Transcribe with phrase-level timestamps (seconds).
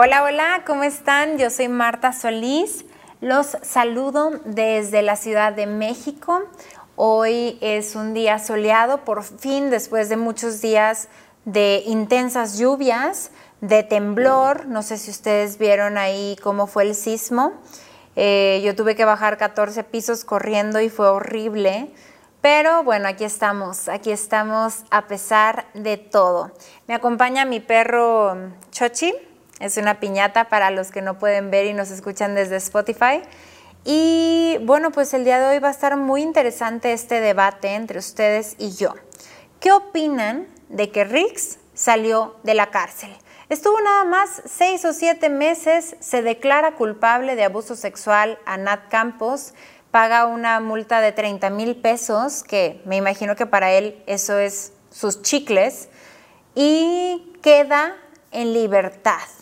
[0.00, 1.38] Hola, hola, ¿cómo están?
[1.38, 2.84] Yo soy Marta Solís.
[3.20, 6.44] Los saludo desde la Ciudad de México.
[6.94, 11.08] Hoy es un día soleado, por fin, después de muchos días
[11.46, 14.66] de intensas lluvias, de temblor.
[14.66, 17.54] No sé si ustedes vieron ahí cómo fue el sismo.
[18.14, 21.92] Eh, yo tuve que bajar 14 pisos corriendo y fue horrible.
[22.40, 26.52] Pero bueno, aquí estamos, aquí estamos a pesar de todo.
[26.86, 29.12] Me acompaña mi perro Chochi,
[29.60, 33.22] es una piñata para los que no pueden ver y nos escuchan desde Spotify.
[33.84, 37.98] Y bueno, pues el día de hoy va a estar muy interesante este debate entre
[37.98, 38.94] ustedes y yo.
[39.60, 43.10] ¿Qué opinan de que Riggs salió de la cárcel?
[43.48, 48.88] Estuvo nada más seis o siete meses, se declara culpable de abuso sexual a Nat
[48.90, 49.54] Campos,
[49.90, 54.74] paga una multa de 30 mil pesos, que me imagino que para él eso es
[54.90, 55.88] sus chicles,
[56.54, 57.96] y queda
[58.32, 59.37] en libertad.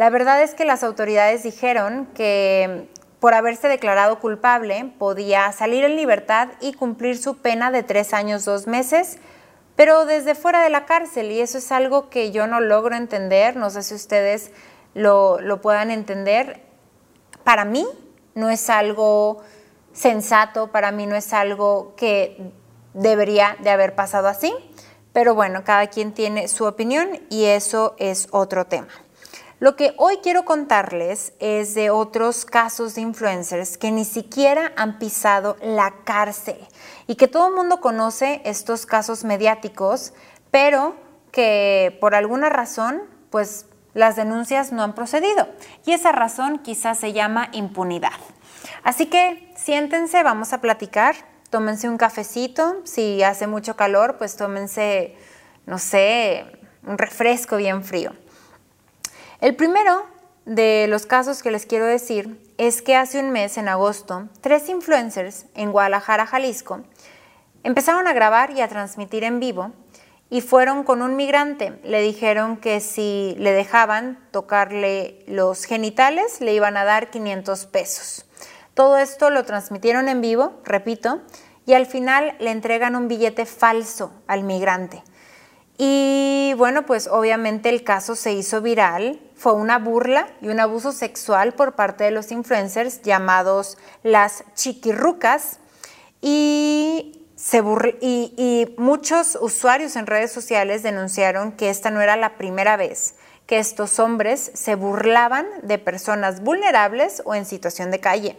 [0.00, 5.94] La verdad es que las autoridades dijeron que por haberse declarado culpable podía salir en
[5.94, 9.18] libertad y cumplir su pena de tres años, dos meses,
[9.76, 11.30] pero desde fuera de la cárcel.
[11.30, 14.52] Y eso es algo que yo no logro entender, no sé si ustedes
[14.94, 16.62] lo, lo puedan entender.
[17.44, 17.86] Para mí
[18.34, 19.42] no es algo
[19.92, 22.52] sensato, para mí no es algo que
[22.94, 24.50] debería de haber pasado así,
[25.12, 28.88] pero bueno, cada quien tiene su opinión y eso es otro tema.
[29.60, 34.98] Lo que hoy quiero contarles es de otros casos de influencers que ni siquiera han
[34.98, 36.56] pisado la cárcel
[37.06, 40.14] y que todo el mundo conoce estos casos mediáticos,
[40.50, 40.96] pero
[41.30, 45.46] que por alguna razón, pues las denuncias no han procedido.
[45.84, 48.18] Y esa razón quizás se llama impunidad.
[48.82, 51.16] Así que siéntense, vamos a platicar,
[51.50, 55.16] tómense un cafecito, si hace mucho calor, pues tómense,
[55.66, 56.46] no sé,
[56.86, 58.14] un refresco bien frío.
[59.40, 60.04] El primero
[60.44, 64.68] de los casos que les quiero decir es que hace un mes, en agosto, tres
[64.68, 66.82] influencers en Guadalajara, Jalisco,
[67.64, 69.72] empezaron a grabar y a transmitir en vivo
[70.28, 71.80] y fueron con un migrante.
[71.84, 78.26] Le dijeron que si le dejaban tocarle los genitales, le iban a dar 500 pesos.
[78.74, 81.22] Todo esto lo transmitieron en vivo, repito,
[81.64, 85.02] y al final le entregan un billete falso al migrante.
[85.78, 90.92] Y bueno, pues obviamente el caso se hizo viral, fue una burla y un abuso
[90.92, 95.60] sexual por parte de los influencers llamados las chiquirrucas
[96.20, 97.62] y, se
[98.02, 103.14] y, muchos usuarios en redes sociales denunciaron que esta no era la primera vez
[103.46, 108.36] que estos hombres se burlaban de personas vulnerables o en situación de calle.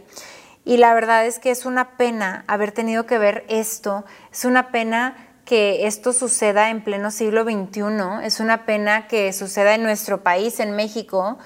[0.65, 4.71] Y la verdad es que es una pena haber tenido que ver esto, es una
[4.71, 10.23] pena que esto suceda en pleno siglo XXI, es una pena que suceda en nuestro
[10.23, 11.37] país, en México,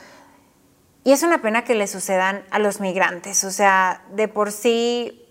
[1.03, 3.43] y es una pena que le sucedan a los migrantes.
[3.43, 5.25] O sea, de por sí,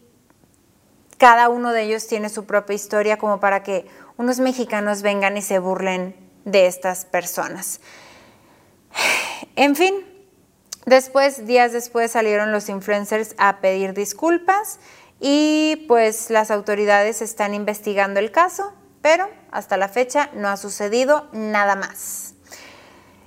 [1.19, 3.87] cada uno de ellos tiene su propia historia como para que
[4.17, 7.79] unos mexicanos vengan y se burlen de estas personas.
[9.55, 9.95] En fin,
[10.85, 14.81] después, días después salieron los influencers a pedir disculpas
[15.27, 21.29] y pues las autoridades están investigando el caso, pero hasta la fecha no ha sucedido
[21.33, 22.35] nada más.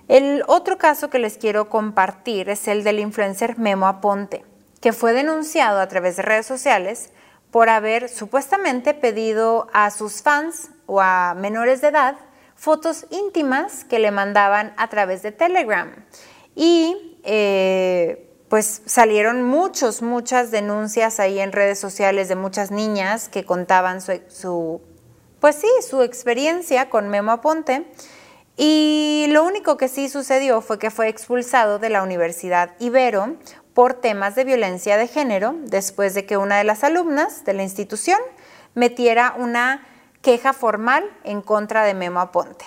[0.08, 4.46] El otro caso que les quiero compartir es el del influencer Memo Aponte,
[4.80, 7.10] que fue denunciado a través de redes sociales
[7.50, 12.18] por haber supuestamente pedido a sus fans o a menores de edad
[12.54, 16.06] fotos íntimas que le mandaban a través de Telegram.
[16.54, 23.44] Y eh, pues salieron muchos, muchas denuncias ahí en redes sociales de muchas niñas que
[23.46, 24.82] contaban su,
[25.40, 27.86] pues sí, su experiencia con Memo Aponte.
[28.56, 33.36] Y lo único que sí sucedió fue que fue expulsado de la Universidad Ibero
[33.74, 37.64] por temas de violencia de género después de que una de las alumnas de la
[37.64, 38.20] institución
[38.74, 39.86] metiera una
[40.22, 42.66] queja formal en contra de Memo Aponte.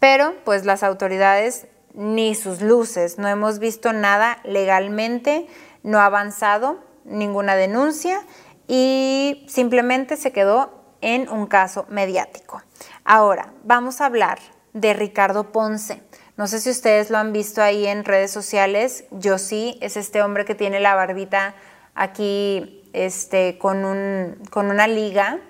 [0.00, 3.18] Pero pues las autoridades ni sus luces.
[3.18, 5.46] No hemos visto nada legalmente,
[5.82, 8.20] no ha avanzado ninguna denuncia
[8.68, 12.62] y simplemente se quedó en un caso mediático.
[13.04, 14.38] Ahora, vamos a hablar
[14.72, 16.02] de Ricardo Ponce.
[16.36, 19.04] No sé si ustedes lo han visto ahí en redes sociales.
[19.10, 21.54] Yo sí, es este hombre que tiene la barbita
[21.94, 25.40] aquí este, con, un, con una liga.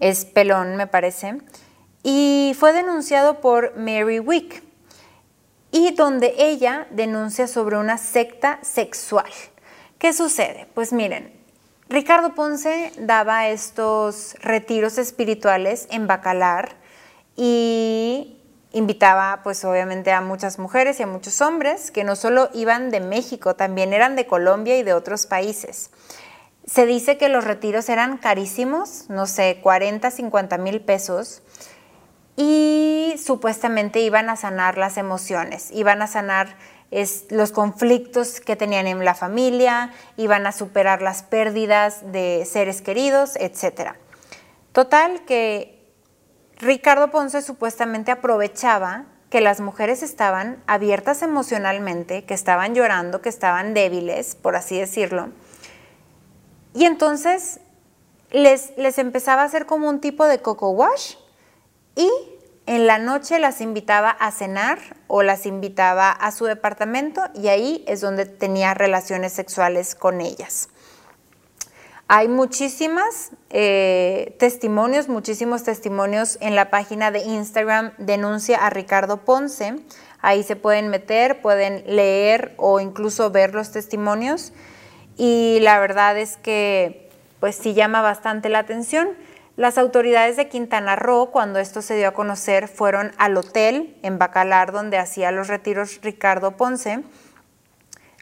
[0.00, 1.38] Es pelón, me parece.
[2.02, 4.64] Y fue denunciado por Mary Wick
[5.72, 9.30] y donde ella denuncia sobre una secta sexual.
[9.98, 10.68] ¿Qué sucede?
[10.74, 11.32] Pues miren,
[11.88, 16.76] Ricardo Ponce daba estos retiros espirituales en Bacalar
[17.36, 18.38] y
[18.72, 23.00] invitaba pues obviamente a muchas mujeres y a muchos hombres que no solo iban de
[23.00, 25.90] México, también eran de Colombia y de otros países.
[26.66, 31.42] Se dice que los retiros eran carísimos, no sé, 40, 50 mil pesos,
[32.36, 36.56] y supuestamente iban a sanar las emociones, iban a sanar
[37.30, 43.36] los conflictos que tenían en la familia, iban a superar las pérdidas de seres queridos,
[43.36, 43.92] etc.
[44.72, 45.82] Total que
[46.58, 53.72] Ricardo Ponce supuestamente aprovechaba que las mujeres estaban abiertas emocionalmente, que estaban llorando, que estaban
[53.72, 55.30] débiles, por así decirlo,
[56.74, 57.60] y entonces
[58.30, 61.16] les, les empezaba a hacer como un tipo de coco wash
[61.96, 62.08] y
[62.66, 64.78] en la noche las invitaba a cenar
[65.08, 70.68] o las invitaba a su departamento y ahí es donde tenía relaciones sexuales con ellas.
[72.08, 79.76] Hay muchísimas eh, testimonios, muchísimos testimonios en la página de Instagram Denuncia a Ricardo Ponce.
[80.20, 84.52] Ahí se pueden meter, pueden leer o incluso ver los testimonios
[85.16, 87.10] y la verdad es que
[87.40, 89.08] pues sí llama bastante la atención.
[89.56, 94.18] Las autoridades de Quintana Roo, cuando esto se dio a conocer, fueron al hotel en
[94.18, 97.02] Bacalar, donde hacía los retiros Ricardo Ponce,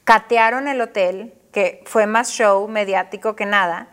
[0.03, 3.88] catearon el hotel, que fue más show mediático que nada,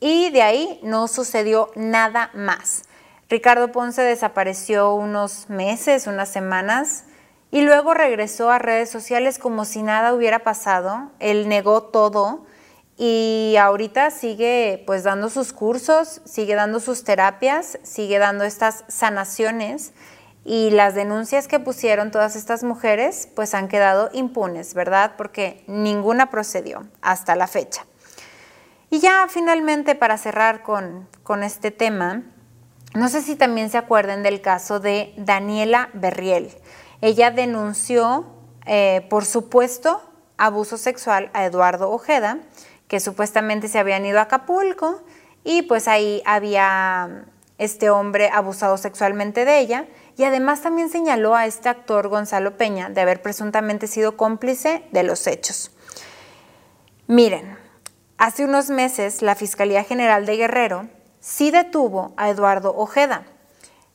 [0.00, 2.84] y de ahí no sucedió nada más.
[3.28, 7.04] Ricardo Ponce desapareció unos meses, unas semanas,
[7.50, 11.10] y luego regresó a redes sociales como si nada hubiera pasado.
[11.18, 12.46] Él negó todo
[13.02, 19.94] y ahorita sigue pues dando sus cursos, sigue dando sus terapias, sigue dando estas sanaciones
[20.44, 25.12] y las denuncias que pusieron todas estas mujeres pues han quedado impunes, ¿verdad?
[25.16, 27.86] Porque ninguna procedió hasta la fecha.
[28.90, 32.24] Y ya finalmente para cerrar con, con este tema,
[32.92, 36.50] no sé si también se acuerden del caso de Daniela Berriel.
[37.00, 38.26] Ella denunció
[38.66, 40.02] eh, por supuesto
[40.36, 42.38] abuso sexual a Eduardo Ojeda,
[42.90, 45.00] que supuestamente se habían ido a Acapulco
[45.44, 47.24] y pues ahí había
[47.56, 49.86] este hombre abusado sexualmente de ella
[50.18, 55.04] y además también señaló a este actor Gonzalo Peña de haber presuntamente sido cómplice de
[55.04, 55.70] los hechos.
[57.06, 57.56] Miren,
[58.18, 60.88] hace unos meses la Fiscalía General de Guerrero
[61.20, 63.24] sí detuvo a Eduardo Ojeda,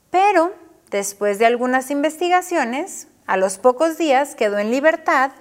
[0.10, 0.52] pero
[0.96, 5.32] Después de algunas investigaciones, a los pocos días quedó en libertad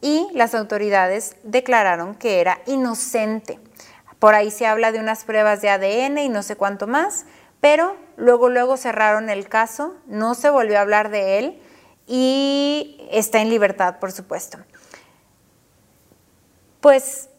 [0.00, 3.58] y las autoridades declararon que era inocente.
[4.18, 7.26] Por ahí se habla de unas pruebas de ADN y no sé cuánto más,
[7.60, 11.62] pero luego luego cerraron el caso, no se volvió a hablar de él
[12.06, 14.58] y está en libertad, por supuesto.
[16.80, 17.30] Pues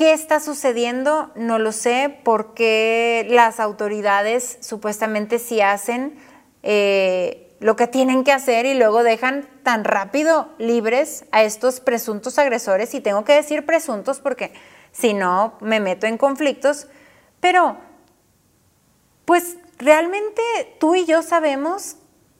[0.00, 1.30] ¿Qué está sucediendo?
[1.34, 6.18] No lo sé, porque las autoridades supuestamente sí hacen
[6.62, 12.38] eh, lo que tienen que hacer y luego dejan tan rápido libres a estos presuntos
[12.38, 12.94] agresores.
[12.94, 14.52] Y tengo que decir presuntos porque
[14.92, 16.88] si no me meto en conflictos.
[17.38, 17.76] Pero,
[19.26, 20.42] pues realmente
[20.80, 21.96] tú y yo sabemos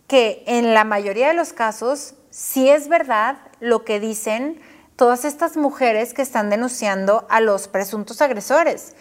[0.06, 4.60] que en la mayoría de los casos sí es verdad lo que dicen
[4.96, 8.96] todas estas mujeres que están denunciando a los presuntos agresores.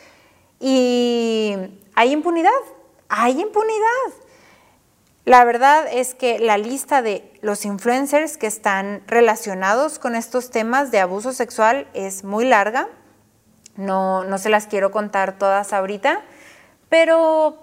[0.59, 1.55] Y
[1.95, 2.51] hay impunidad,
[3.07, 4.28] hay impunidad.
[5.29, 10.89] La verdad es que la lista de los influencers que están relacionados con estos temas
[10.89, 12.87] de abuso sexual es muy larga.
[13.75, 16.23] No, no se las quiero contar todas ahorita,
[16.89, 17.61] pero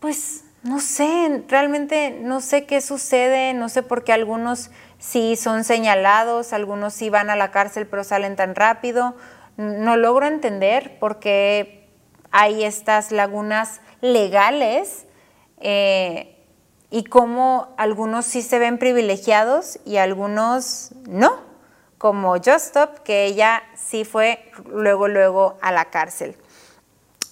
[0.00, 5.62] pues no sé, realmente no sé qué sucede, no sé por qué algunos sí son
[5.62, 9.14] señalados, algunos sí van a la cárcel pero salen tan rápido.
[9.56, 11.88] No logro entender por qué
[12.32, 15.06] hay estas lagunas legales.
[15.60, 16.33] Eh,
[16.90, 21.40] y cómo algunos sí se ven privilegiados y algunos no,
[21.98, 26.36] como Justop, que ella sí fue luego, luego a la cárcel.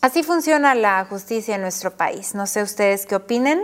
[0.01, 2.35] Así funciona la justicia en nuestro país.
[2.35, 3.63] No sé ustedes qué opinen.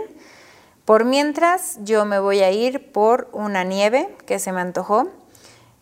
[0.85, 5.09] Por mientras, yo me voy a ir por una nieve que se me antojó.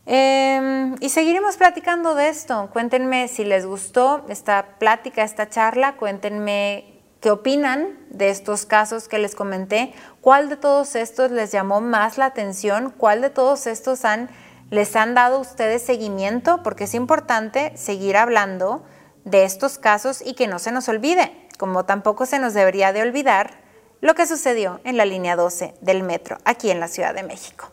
[0.08, 2.70] Em, y seguiremos platicando de esto.
[2.74, 5.96] Cuéntenme si les gustó esta plática, esta charla.
[5.98, 6.97] Cuéntenme
[7.28, 9.92] ¿Qué opinan de estos casos que les comenté?
[10.22, 12.94] ¿Cuál de todos estos les llamó más la atención?
[12.98, 14.30] ¿Cuál de todos estos han,
[14.70, 16.64] les han dado ustedes seguimiento?
[16.64, 18.86] Porque es importante seguir hablando
[19.26, 23.02] de estos casos y que no se nos olvide, como tampoco se nos debería de
[23.02, 23.60] olvidar
[24.00, 27.70] lo que sucedió en la línea 12 del metro aquí en la Ciudad de México.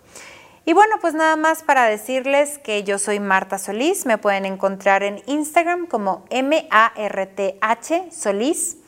[0.65, 5.05] Y bueno, pues nada más para decirles que yo soy Marta Solís, me pueden encontrar
[5.05, 8.79] en Instagram como M-A-R-T-H Solís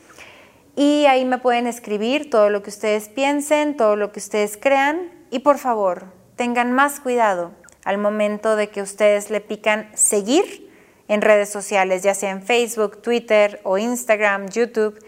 [0.77, 5.11] y ahí me pueden escribir todo lo que ustedes piensen, todo lo que ustedes crean
[5.31, 6.05] y por favor,
[6.35, 7.51] tengan más cuidado
[7.83, 10.71] al momento de que ustedes le pican seguir
[11.07, 15.03] en redes sociales, ya sea en Facebook, Twitter o Instagram, YouTube,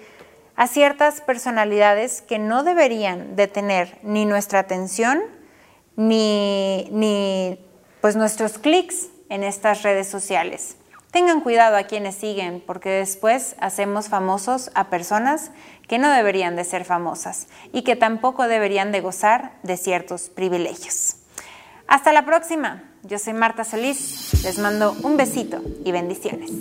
[0.56, 5.22] a ciertas personalidades que no deberían de tener ni nuestra atención
[5.96, 7.60] ni, ni
[8.02, 10.79] pues nuestros clics en estas redes sociales.
[11.12, 15.52] Tengan cuidado a quienes siguen porque después hacemos famosos a personas
[15.88, 21.16] que no deberían de ser famosas y que tampoco deberían de gozar de ciertos privilegios.
[21.88, 22.84] Hasta la próxima.
[23.02, 24.44] Yo soy Marta Solís.
[24.44, 26.52] Les mando un besito y bendiciones.